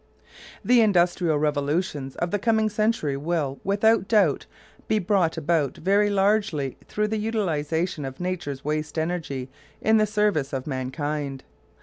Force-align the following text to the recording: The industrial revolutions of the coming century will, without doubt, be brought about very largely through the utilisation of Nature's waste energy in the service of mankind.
The 0.65 0.81
industrial 0.81 1.37
revolutions 1.37 2.15
of 2.15 2.31
the 2.31 2.39
coming 2.39 2.69
century 2.71 3.15
will, 3.15 3.59
without 3.63 4.07
doubt, 4.07 4.47
be 4.87 4.97
brought 4.97 5.37
about 5.37 5.77
very 5.77 6.09
largely 6.09 6.75
through 6.87 7.09
the 7.09 7.19
utilisation 7.19 8.03
of 8.03 8.19
Nature's 8.19 8.65
waste 8.65 8.97
energy 8.97 9.47
in 9.79 9.97
the 9.97 10.07
service 10.07 10.53
of 10.53 10.65
mankind. 10.65 11.43